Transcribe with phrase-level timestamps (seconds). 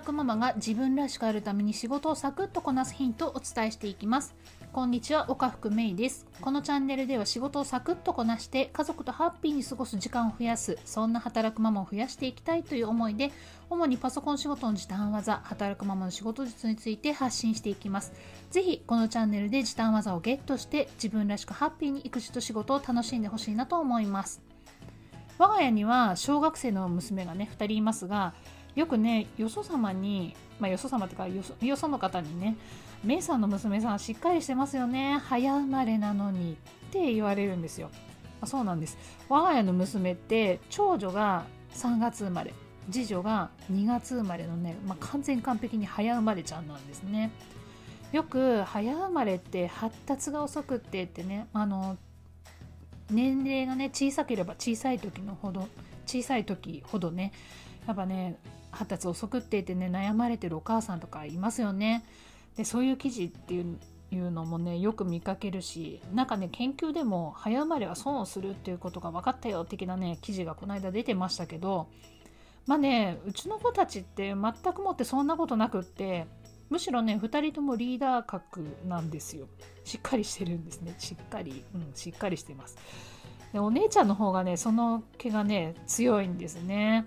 [0.00, 4.34] くママが自分らしくあるために仕事をサクッとこなすヒントをお伝えしていきます。
[4.72, 6.26] こんにちは岡福芽衣です。
[6.40, 13.32] このチャンネルでは仕事をサクッとこなして家族とハッピーに過ごす時間を増やすそんな働くママを増やしていきたいという思いで
[13.68, 18.12] 主にパソコン仕事の時短技働くママの仕事術について発信していきます。
[18.50, 24.49] ぜひこのチャンネルで時短技をゲットして自分らしくハッピーに育児と仕事を楽しんでほしいなと思います。
[25.40, 28.34] 我が家には小学生の娘がね2人いますが
[28.74, 32.58] よくねよそ様にまあよそ様っていうかよそよその方にね
[33.02, 35.18] 「メイさんの娘さんしっかりしてますよね。
[35.24, 36.58] 早生まれなのに」
[36.88, 37.90] って言われるんですよ。
[38.42, 38.98] あそうなんです。
[39.30, 42.52] 我が家の娘って長女が3月生まれ
[42.90, 47.30] 次女が2月生まれのね、まあ、完全完璧に早生まれちゃんなんですね。
[48.12, 51.96] よく早生まれって発達が遅くってってねあの
[53.10, 55.68] 年齢がね小さければ小さい時のほど
[56.06, 57.32] 小さい時ほどね
[57.86, 58.36] やっぱね
[58.70, 62.04] 発達遅くって言ってね悩まれてるお母さんとかいますよね。
[62.56, 63.78] でそういう記事っていう
[64.12, 71.88] いうのもねよく見かけるしなんかね研究でも早生まれは損をするっていうことが分かったよ的なね記事がこの間出てましたけど
[72.66, 76.26] まあねうちの子たちって全くもってそんなことなくって
[76.70, 79.48] むしろね2人ともリーダー格なんですよ。
[79.84, 80.94] しっかりしてるんですね。
[80.98, 82.78] しっかりうんしっかりしてます。
[83.52, 87.06] でお姉ちゃんの方がねその毛がね強いんですね。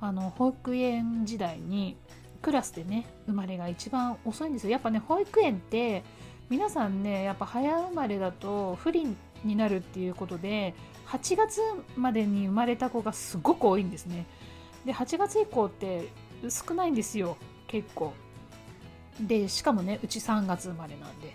[0.00, 1.96] あの保育園時代に
[2.42, 4.70] クラスでね生まれが一番遅いんですよ。
[4.70, 6.04] やっぱね保育園って
[6.50, 9.06] 皆さんねやっぱ早生まれだと不利
[9.42, 10.74] になるっていうことで
[11.06, 11.60] 8月
[11.96, 14.26] までに生まれた子がすごく多いんですね。
[14.84, 16.08] で8月以降って
[16.50, 18.12] 少ないんですよ結構。
[19.20, 21.34] でしかもねうち3月生まれなんで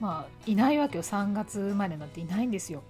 [0.00, 1.02] まあいないわけよ。
[1.02, 2.82] 3月生まれなんていないんですよ。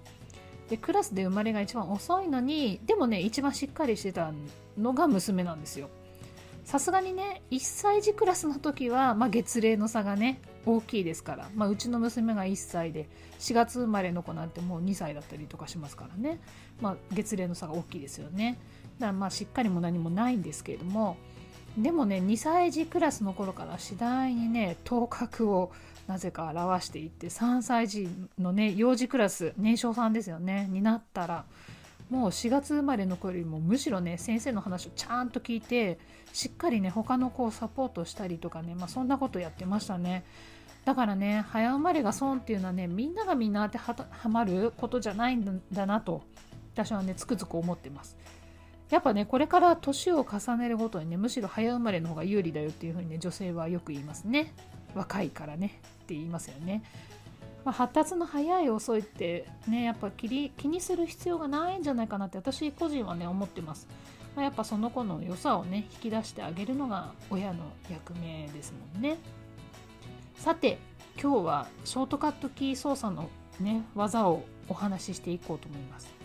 [0.68, 4.32] でクラスで生まれが一番遅いのにでもね一番しっかりしてた
[4.78, 5.90] のが娘なんですよ。
[6.64, 13.08] さすがにね1歳児クラスの時は、まあ、月齢の差がね大きいですから、まあ、うちの娘が1歳で
[13.40, 16.40] 4月生まれの子なんてもう2歳だったりとかしますからね、
[16.80, 18.58] まあ、月齢の差が大きいですよね。
[19.00, 21.16] だからまあしっかりも何もないんですけれども
[21.78, 25.72] でもね2歳児クラスの頃から次第にね頭角を
[26.06, 28.08] なぜか表していって3歳児
[28.38, 31.44] のね幼児クラス年少さんですよねになったら
[32.10, 35.98] もう4月生まれの子よりもむしろね先生の話をちゃんと聞いて
[36.32, 40.24] しっかりね他の子をサポートしたりとかね、まあ、そんなことやってましたね。
[40.84, 46.22] だからね早生まれが損っていうのはねみんながみんな当てはまることじゃないんだなと
[46.74, 48.16] 私はねつくづく思ってます。
[48.90, 54.52] やっぱねこれから年を重ねるごとにねむしろ早生まれの方が有利だよっていうふうにね女性はよく言いますね。
[54.94, 56.82] 若いからねって言いますよね。
[57.64, 63.86] まあ、発達の早い遅いってねやっぱ気に気にする必要がないんじゃないかなって私個人はね思ってます、
[64.34, 69.18] まあ、やっぱその子の良さをね引き出してあげるのが親の役目ですもんね。
[70.36, 70.78] さて
[71.20, 73.28] 今日はショートカットキー操作の
[73.60, 76.19] ね技をお話ししていこうと思います。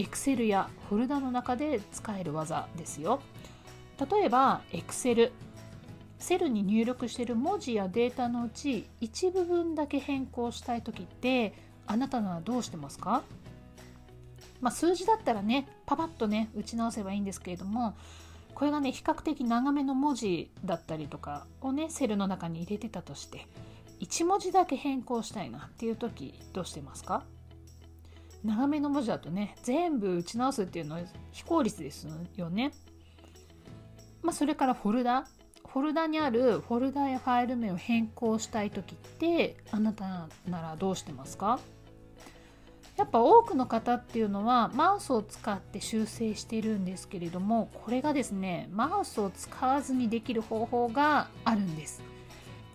[0.00, 3.20] Excel やフォルダの中で使える技ですよ。
[4.10, 5.30] 例えば Excel
[6.18, 11.54] セルに入力している文字やデータのうち一部分だけ変更したい時って
[11.86, 13.22] あなたのはどうしてますか、
[14.60, 17.96] まあ、数字だったらねパパッとね打ち直せばいいんですけれども
[18.54, 23.46] これがね比較的長めの文字だったりとかをねセルの中に入れてたとして
[24.00, 27.22] 1文字だけ変更したいなっていう時どうしてますか？
[28.44, 32.06] 長めの文字だとね全部打ち直すっていうのは非効率です
[32.36, 32.72] よね。
[34.22, 35.26] まあ、それからフォルダ。
[35.66, 41.60] フォルダにあるフォルダやファイル名を変更したい時ってあなたならどうしてますか？
[42.96, 52.02] やっぱ多くの方っていうのはマウスを使って修正してるんですけれどもこれがですねマウスを使わずにできる方法があるんです。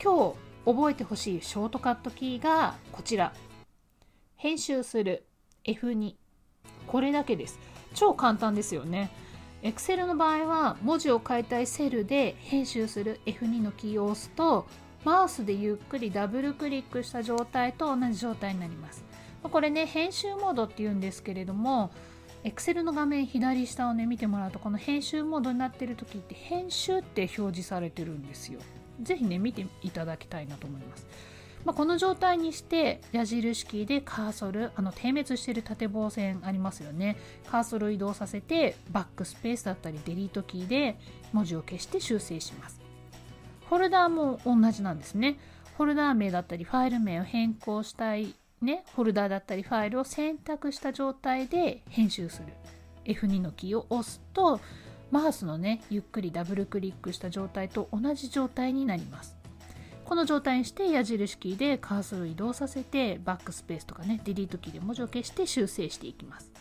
[0.02, 3.34] 今日覚えてほしいショートカットキーがこちら。
[4.38, 5.26] 編集する。
[5.66, 6.16] F2
[6.88, 7.60] これだけです。
[7.94, 9.10] 超簡単ですよね。
[9.64, 14.68] Excel の場合は文字を変えたいセルで編集する F2 のキーを押すと
[15.04, 19.04] マウスでゆっくりダブルクリックした状態と同じ状態になります。
[19.44, 21.92] これね編集モードっていうんですけれども
[22.44, 28.60] Excel の画面左下をね見てもらうとこの編集モードになってる時って編集って表示されてるんですよ。
[29.02, 31.08] ぜひね見ていただきたいなと思います。
[31.66, 37.18] まあ、この状態にして矢印キーでカーソルあの点滅してる縦棒線ありますよね。
[37.50, 40.98] カーソルを移動させてバックスペースだったりデリートキーで
[41.34, 42.80] 文字を消して修正します。
[43.68, 45.40] フォルダーも同じなんですね。
[45.76, 48.86] フォルダー名だったりファイル名を変更したいね。
[48.96, 52.54] フォルダーだったりファイルを選択した状態で編集する。
[53.06, 54.60] F2 のキーを押すと
[55.10, 59.36] マウスのねゆっくりダブルクリックした状態と同じ状態になります。
[60.06, 66.52] この状態にして矢印キーでカーソルを移動させてバックスペースとかねディリートキーで文字を消して修正していきます。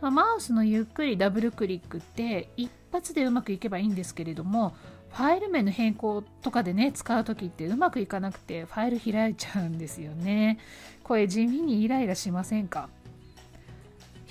[0.00, 4.74] マウスのゆっくりダブルクリックって一発でうまくいけばいいんですけれども
[5.12, 10.58] ファイル名の変更とかでね使う時ってうまくいかなくてファイル開いちゃうんですよね。
[11.04, 12.90] これ地味にイライラしませんか？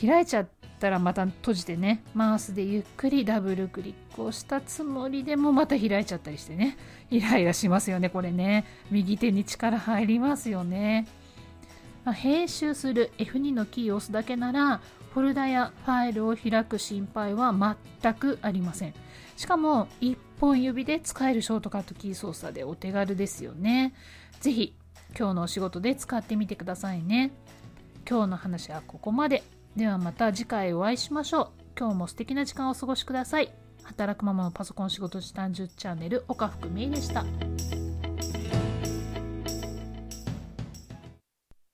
[0.05, 0.47] 開いちゃっ
[0.79, 6.77] たらまた閉じてねマウスでゆっくりダブルクリックをしたつもりでもまた開いちゃったりしてね
[7.09, 8.65] イライラしますよねこれね。
[8.91, 11.07] 右手に力入りますよね、
[12.03, 14.81] ま、編集する F2 のキーを押すだけなら
[15.13, 17.53] フォルダやファイルを開く心配は
[18.01, 18.93] 全くありません。
[19.37, 23.93] しかも1本指で使えるショートカットキー操作でお手軽ですよね。
[24.41, 24.75] 是非
[25.17, 27.31] 今日のお仕事で使ってみてくださいね。
[28.09, 29.43] 今日の話はここまで。
[29.75, 31.49] ではまた次回お会いしましょう。
[31.77, 33.51] 今日も素敵な時間をお過ごしください。
[33.83, 37.25] 働くママのパソコン仕事時短10チャンネル岡福美恵でした。